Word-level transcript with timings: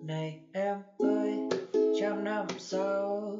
Này 0.00 0.36
em 0.52 0.80
ơi, 0.98 1.38
trăm 2.00 2.24
năm 2.24 2.46
sau 2.58 3.38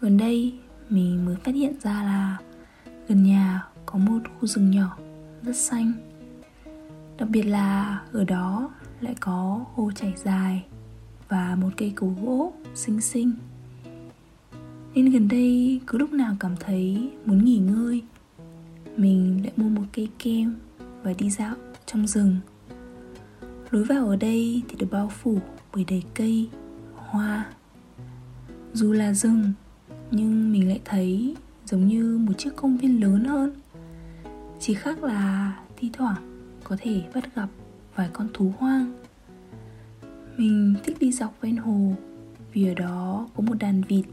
Gần 0.00 0.16
đây 0.16 0.54
mình 0.88 1.24
mới 1.24 1.36
phát 1.36 1.54
hiện 1.54 1.74
ra 1.82 2.02
là 2.02 2.38
gần 3.08 3.22
nhà 3.22 3.64
có 3.86 3.98
một 3.98 4.18
khu 4.38 4.46
rừng 4.46 4.70
nhỏ 4.70 4.98
rất 5.42 5.56
xanh. 5.56 5.92
Đặc 7.18 7.28
biệt 7.30 7.42
là 7.42 8.00
ở 8.12 8.24
đó 8.24 8.70
lại 9.00 9.14
có 9.20 9.64
hồ 9.74 9.90
chảy 9.94 10.14
dài 10.16 10.64
và 11.28 11.56
một 11.60 11.68
cây 11.76 11.92
cầu 11.96 12.16
gỗ 12.22 12.52
xinh 12.74 13.00
xinh. 13.00 13.32
Nên 14.94 15.10
gần 15.10 15.28
đây 15.28 15.80
cứ 15.86 15.98
lúc 15.98 16.12
nào 16.12 16.36
cảm 16.40 16.56
thấy 16.60 17.10
muốn 17.24 17.44
nghỉ 17.44 17.58
ngơi 17.58 18.02
Mình 18.96 19.40
lại 19.42 19.52
mua 19.56 19.68
một 19.68 19.86
cây 19.92 20.08
kem 20.18 20.56
và 21.02 21.12
đi 21.18 21.30
dạo 21.30 21.54
trong 21.86 22.06
rừng. 22.06 22.36
Lối 23.70 23.84
vào 23.84 24.08
ở 24.08 24.16
đây 24.16 24.62
thì 24.68 24.76
được 24.76 24.86
bao 24.90 25.08
phủ 25.08 25.38
bởi 25.74 25.84
đầy 25.88 26.02
cây, 26.14 26.48
hoa. 26.96 27.52
Dù 28.72 28.92
là 28.92 29.12
rừng 29.12 29.52
nhưng 30.10 30.52
mình 30.52 30.68
lại 30.68 30.80
thấy 30.84 31.36
giống 31.66 31.86
như 31.86 32.18
một 32.18 32.32
chiếc 32.38 32.56
công 32.56 32.76
viên 32.76 33.00
lớn 33.00 33.24
hơn. 33.24 33.52
Chỉ 34.60 34.74
khác 34.74 35.04
là 35.04 35.58
thi 35.76 35.90
thoảng 35.92 36.46
có 36.64 36.76
thể 36.80 37.02
bắt 37.14 37.34
gặp 37.34 37.48
vài 37.94 38.08
con 38.12 38.28
thú 38.34 38.52
hoang. 38.58 38.92
Mình 40.36 40.74
thích 40.84 40.96
đi 41.00 41.12
dọc 41.12 41.34
ven 41.40 41.56
hồ, 41.56 41.92
vì 42.52 42.68
ở 42.68 42.74
đó 42.74 43.28
có 43.36 43.42
một 43.42 43.54
đàn 43.58 43.82
vịt 43.82 44.04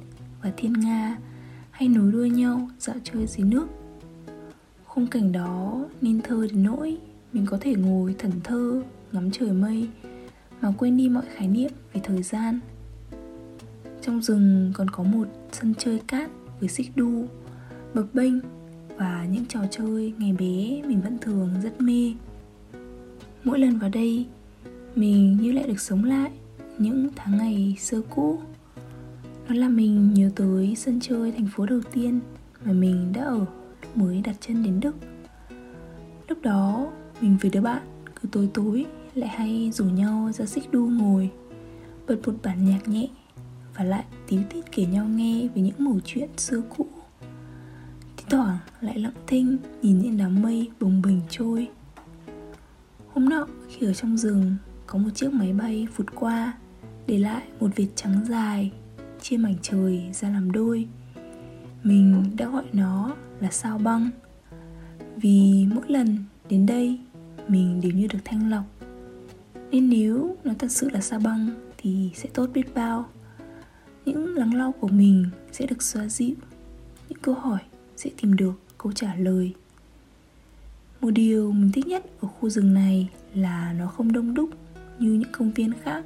và 0.42 0.52
thiên 0.58 0.74
nga 0.74 1.18
hay 1.72 1.90
nối 1.90 2.12
đuôi 2.12 2.30
nhau 2.30 2.70
dạo 2.80 2.96
chơi 3.04 3.28
dưới 3.28 3.48
nước. 3.48 3.68
Khung 4.86 5.08
cảnh 5.08 5.32
đó 5.32 5.86
nên 6.02 6.22
thơ 6.22 6.48
đến 6.52 6.64
nỗi 6.64 6.98
mình 7.34 7.46
có 7.46 7.58
thể 7.62 7.76
ngồi 7.76 8.16
thẩn 8.18 8.32
thơ, 8.44 8.84
ngắm 9.12 9.32
trời 9.32 9.52
mây, 9.52 9.90
mà 10.62 10.74
quên 10.78 10.98
đi 10.98 11.10
mọi 11.10 11.24
khái 11.36 11.48
niệm 11.48 11.72
về 11.94 12.02
thời 12.04 12.24
gian. 12.24 12.60
Trong 14.02 14.22
rừng 14.22 14.72
còn 14.76 14.90
có 14.90 15.04
một 15.04 15.28
sân 15.52 15.74
chơi 15.78 16.02
cát 16.08 16.30
với 16.60 16.70
xích 16.70 16.92
đu, 16.96 17.26
bập 17.94 18.06
bênh 18.14 18.34
và 18.98 19.28
những 19.32 19.46
trò 19.46 19.60
chơi 19.72 20.14
ngày 20.18 20.34
bé 20.34 20.88
mình 20.88 21.02
vẫn 21.02 21.18
thường 21.22 21.50
rất 21.64 21.82
mê. 21.82 22.14
Mỗi 23.44 23.60
lần 23.60 23.80
vào 23.80 23.90
đây, 23.90 24.26
mình 24.96 25.38
như 25.42 25.52
lại 25.52 25.68
được 25.68 25.80
sống 25.80 26.04
lại 26.04 26.32
những 26.78 27.10
tháng 27.16 27.38
ngày 27.38 27.76
xưa 27.80 28.02
cũ. 28.02 28.40
Nó 29.48 29.56
làm 29.56 29.76
mình 29.76 30.14
nhớ 30.14 30.32
tới 30.36 30.76
sân 30.78 31.00
chơi 31.00 31.32
thành 31.32 31.48
phố 31.56 31.66
đầu 31.66 31.82
tiên 31.94 32.20
mà 32.66 32.74
mình 32.74 33.14
đã 33.14 33.24
ở 33.24 33.46
lúc 33.82 33.98
mới 33.98 34.22
đặt 34.22 34.36
chân 34.42 34.64
đến 34.64 34.80
Đức. 34.80 34.96
Lúc 36.28 36.42
đó, 36.42 36.88
mình 37.22 37.38
với 37.42 37.52
đứa 37.52 37.62
bạn 37.62 37.82
cứ 38.22 38.30
tối 38.32 38.50
tối 38.54 38.86
lại 39.14 39.30
hay 39.30 39.72
rủ 39.74 39.86
nhau 39.86 40.32
ra 40.34 40.46
xích 40.46 40.72
đu 40.72 40.88
ngồi 40.88 41.30
bật 42.08 42.18
một 42.26 42.34
bản 42.44 42.66
nhạc 42.66 42.88
nhẹ 42.88 43.08
và 43.78 43.84
lại 43.84 44.04
tíu 44.28 44.42
tít 44.50 44.72
kể 44.72 44.86
nhau 44.86 45.06
nghe 45.06 45.48
về 45.56 45.62
những 45.62 45.76
mẩu 45.78 46.00
chuyện 46.06 46.30
xưa 46.38 46.62
cũ. 46.78 46.88
Thi 48.18 48.26
thoảng 48.30 48.58
lại 48.82 49.00
lặng 49.00 49.14
thinh 49.28 49.58
nhìn 49.82 50.00
những 50.00 50.18
đám 50.18 50.42
mây 50.42 50.70
bồng 50.80 51.02
bềnh 51.02 51.20
trôi. 51.30 51.68
Hôm 53.14 53.30
nọ, 53.30 53.48
khi 53.70 53.86
ở 53.86 53.94
trong 53.94 54.18
rừng, 54.18 54.56
có 54.86 55.00
một 55.00 55.10
chiếc 55.16 55.34
máy 55.34 55.54
bay 55.54 55.88
vụt 55.96 56.08
qua, 56.16 56.54
để 57.08 57.18
lại 57.18 57.44
một 57.60 57.70
vệt 57.76 57.88
trắng 57.96 58.26
dài 58.30 58.72
chia 59.22 59.38
mảnh 59.38 59.56
trời 59.62 60.10
ra 60.14 60.30
làm 60.30 60.52
đôi. 60.52 60.88
Mình 61.84 62.24
đã 62.38 62.50
gọi 62.50 62.66
nó 62.74 63.16
là 63.40 63.52
sao 63.52 63.78
băng, 63.78 64.10
vì 65.16 65.68
mỗi 65.74 65.86
lần 65.88 66.18
đến 66.50 66.66
đây, 66.66 67.00
mình 67.48 67.82
đều 67.82 67.92
như 67.92 68.08
được 68.08 68.20
thanh 68.26 68.50
lọc. 68.50 68.64
Nên 69.72 69.90
nếu 69.90 70.36
nó 70.44 70.54
thật 70.60 70.72
sự 70.72 70.90
là 70.90 71.02
sao 71.02 71.20
băng, 71.20 71.50
thì 71.78 72.12
sẽ 72.16 72.30
tốt 72.34 72.50
biết 72.54 72.76
bao 72.76 73.10
những 74.08 74.36
lắng 74.36 74.54
lo 74.54 74.72
của 74.72 74.88
mình 74.88 75.26
sẽ 75.52 75.66
được 75.66 75.82
xoa 75.82 76.08
dịu. 76.08 76.36
Những 77.10 77.20
câu 77.22 77.36
hỏi 77.36 77.60
sẽ 77.96 78.10
tìm 78.22 78.36
được 78.36 78.54
câu 78.78 78.92
trả 78.92 79.16
lời. 79.16 79.54
Một 81.02 81.12
điều 81.12 81.52
mình 81.52 81.72
thích 81.72 81.88
nhất 81.88 82.06
ở 82.22 82.28
khu 82.28 82.50
rừng 82.50 82.74
này 82.74 83.10
là 83.34 83.74
nó 83.74 83.88
không 83.88 84.12
đông 84.12 84.34
đúc 84.34 84.50
như 85.00 85.14
những 85.14 85.32
công 85.32 85.52
viên 85.52 85.72
khác. 85.84 86.04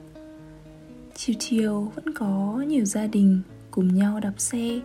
Chiều 1.16 1.36
chiều 1.40 1.92
vẫn 1.96 2.14
có 2.14 2.64
nhiều 2.68 2.86
gia 2.86 3.08
đình 3.08 3.42
cùng 3.72 3.96
nhau 3.96 4.20
đạp 4.20 4.34
xe. 4.38 4.80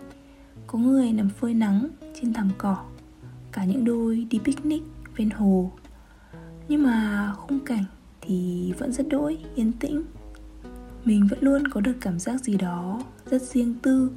Có 0.67 0.79
người 0.79 1.11
nằm 1.13 1.29
phơi 1.29 1.53
nắng 1.53 1.87
trên 2.21 2.33
thảm 2.33 2.49
cỏ, 2.57 2.77
cả 3.51 3.65
những 3.65 3.85
đôi 3.85 4.27
đi 4.29 4.39
picnic 4.39 4.83
ven 5.15 5.29
hồ. 5.29 5.71
Nhưng 6.67 6.83
mà 6.83 7.33
khung 7.37 7.59
cảnh 7.59 7.83
thì 8.21 8.73
vẫn 8.77 8.93
rất 8.93 9.07
đỗi, 9.09 9.37
yên 9.55 9.71
tĩnh 9.73 10.03
mình 11.07 11.27
vẫn 11.27 11.39
luôn 11.41 11.67
có 11.67 11.81
được 11.81 11.95
cảm 12.01 12.19
giác 12.19 12.43
gì 12.43 12.57
đó 12.57 13.01
rất 13.25 13.41
riêng 13.41 13.75
tư, 13.81 14.11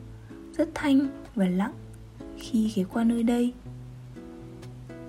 rất 0.56 0.68
thanh 0.74 1.06
và 1.34 1.48
lặng 1.48 1.72
khi 2.38 2.72
ghé 2.74 2.84
qua 2.92 3.04
nơi 3.04 3.22
đây. 3.22 3.52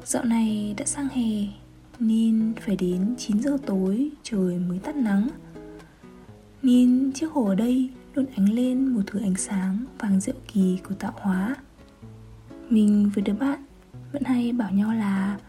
Dạo 0.05 0.23
này 0.23 0.75
đã 0.77 0.85
sang 0.85 1.07
hè 1.07 1.47
nên 1.99 2.53
phải 2.65 2.75
đến 2.75 3.15
9 3.17 3.41
giờ 3.41 3.57
tối, 3.65 4.09
trời 4.23 4.59
mới 4.59 4.79
tắt 4.79 4.95
nắng. 4.95 5.27
Nên 6.61 7.11
chiếc 7.13 7.31
hồ 7.31 7.45
ở 7.45 7.55
đây 7.55 7.89
luôn 8.13 8.25
ánh 8.35 8.53
lên 8.53 8.87
một 8.87 9.01
thứ 9.07 9.19
ánh 9.19 9.35
sáng 9.35 9.85
vàng 9.99 10.19
diệu 10.19 10.35
kỳ 10.53 10.77
của 10.87 10.95
tạo 10.95 11.13
hóa. 11.15 11.55
Mình 12.69 13.11
với 13.15 13.23
đứa 13.23 13.33
bạn 13.33 13.59
vẫn 14.11 14.23
hay 14.23 14.51
bảo 14.51 14.71
nhau 14.71 14.93
là 14.93 15.39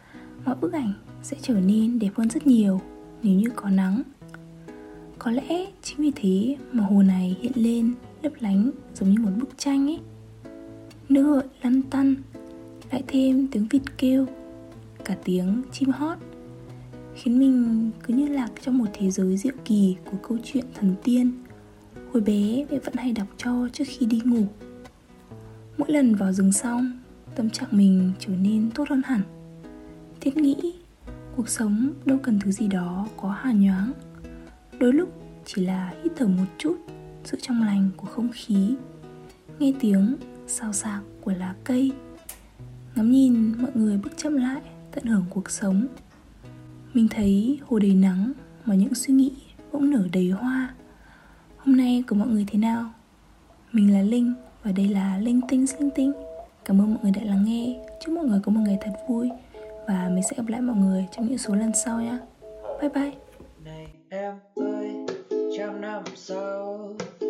mọi 0.44 0.56
bức 0.60 0.72
ảnh 0.72 0.92
sẽ 1.22 1.36
trở 1.42 1.60
nên 1.60 1.98
đẹp 1.98 2.10
hơn 2.16 2.30
rất 2.30 2.46
nhiều 2.46 2.80
nếu 3.22 3.34
như 3.34 3.48
có 3.56 3.70
nắng 3.70 4.02
có 5.24 5.30
lẽ 5.30 5.66
chính 5.82 5.98
vì 5.98 6.12
thế 6.16 6.56
mà 6.72 6.84
hồ 6.84 7.02
này 7.02 7.36
hiện 7.40 7.52
lên 7.54 7.94
lấp 8.22 8.32
lánh 8.40 8.70
giống 8.94 9.10
như 9.10 9.20
một 9.20 9.30
bức 9.40 9.48
tranh 9.58 9.86
ấy. 9.86 10.00
Nước 11.08 11.34
gợn 11.34 11.46
lăn 11.62 11.82
tăn, 11.82 12.14
Lại 12.90 13.02
thêm 13.06 13.48
tiếng 13.50 13.66
vịt 13.70 13.82
kêu, 13.98 14.26
Cả 15.04 15.16
tiếng 15.24 15.62
chim 15.72 15.90
hót, 15.90 16.18
Khiến 17.14 17.38
mình 17.38 17.90
cứ 18.02 18.14
như 18.14 18.28
lạc 18.28 18.48
trong 18.62 18.78
một 18.78 18.84
thế 18.92 19.10
giới 19.10 19.36
diệu 19.36 19.52
kỳ 19.64 19.96
của 20.04 20.16
câu 20.22 20.38
chuyện 20.44 20.64
thần 20.74 20.94
tiên. 21.04 21.32
Hồi 22.12 22.22
bé 22.22 22.64
mẹ 22.70 22.78
vẫn 22.78 22.94
hay 22.94 23.12
đọc 23.12 23.28
cho 23.36 23.68
trước 23.72 23.84
khi 23.86 24.06
đi 24.06 24.20
ngủ. 24.24 24.46
Mỗi 25.78 25.92
lần 25.92 26.14
vào 26.14 26.32
rừng 26.32 26.52
xong, 26.52 26.98
Tâm 27.36 27.50
trạng 27.50 27.68
mình 27.72 28.12
trở 28.18 28.32
nên 28.36 28.70
tốt 28.74 28.88
hơn 28.88 29.02
hẳn. 29.04 29.20
Thiết 30.20 30.36
nghĩ 30.36 30.56
Cuộc 31.36 31.48
sống 31.48 31.92
đâu 32.04 32.18
cần 32.22 32.38
thứ 32.40 32.50
gì 32.52 32.68
đó 32.68 33.08
có 33.16 33.28
hà 33.30 33.52
nhoáng. 33.52 33.92
Đôi 34.80 34.92
lúc 34.92 35.08
chỉ 35.44 35.66
là 35.66 35.92
hít 36.02 36.12
thở 36.16 36.26
một 36.26 36.44
chút, 36.58 36.76
sự 37.24 37.38
trong 37.40 37.62
lành 37.62 37.90
của 37.96 38.06
không 38.06 38.28
khí, 38.34 38.74
nghe 39.58 39.72
tiếng 39.80 40.16
xào 40.46 40.72
xạc 40.72 41.00
của 41.20 41.32
lá 41.32 41.54
cây, 41.64 41.92
ngắm 42.94 43.10
nhìn 43.10 43.52
mọi 43.58 43.70
người 43.74 43.96
bước 43.96 44.16
chậm 44.16 44.36
lại, 44.36 44.62
tận 44.92 45.04
hưởng 45.04 45.24
cuộc 45.30 45.50
sống. 45.50 45.86
Mình 46.94 47.08
thấy 47.10 47.58
hồ 47.66 47.78
đầy 47.78 47.94
nắng 47.94 48.32
mà 48.64 48.74
những 48.74 48.94
suy 48.94 49.14
nghĩ 49.14 49.32
bỗng 49.72 49.90
nở 49.90 50.06
đầy 50.12 50.30
hoa. 50.30 50.74
Hôm 51.56 51.76
nay 51.76 52.04
của 52.08 52.14
mọi 52.14 52.28
người 52.28 52.44
thế 52.48 52.58
nào? 52.58 52.92
Mình 53.72 53.92
là 53.92 54.02
linh 54.02 54.34
và 54.62 54.72
đây 54.72 54.88
là 54.88 55.18
linh 55.18 55.40
tinh 55.48 55.66
linh 55.80 55.90
tinh. 55.94 56.12
Cảm 56.64 56.80
ơn 56.80 56.94
mọi 56.94 57.02
người 57.02 57.12
đã 57.12 57.22
lắng 57.24 57.44
nghe. 57.44 57.84
Chúc 58.04 58.14
mọi 58.14 58.24
người 58.24 58.40
có 58.42 58.52
một 58.52 58.60
ngày 58.64 58.78
thật 58.80 58.92
vui 59.08 59.30
và 59.86 60.10
mình 60.14 60.22
sẽ 60.30 60.36
gặp 60.36 60.46
lại 60.48 60.60
mọi 60.60 60.76
người 60.76 61.06
trong 61.16 61.28
những 61.28 61.38
số 61.38 61.54
lần 61.54 61.72
sau 61.74 62.00
nhé 62.00 62.18
bye 62.80 62.88
bye. 62.88 63.12
Này, 63.64 63.86
em 64.08 64.34
ơi, 65.92 66.02
trăm 66.28 67.21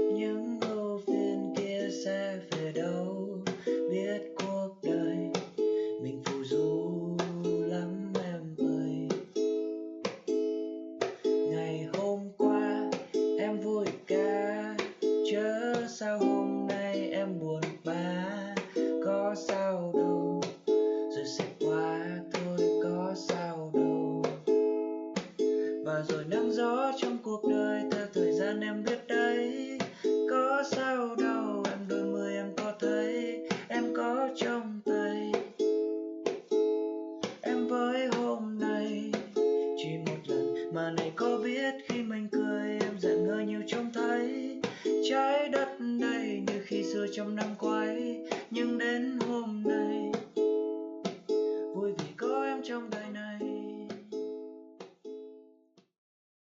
trong 47.13 47.35
năm 47.37 47.47
quay 47.59 48.21
nhưng 48.51 48.79
đến 48.79 49.19
hôm 49.29 49.63
nay 49.65 49.72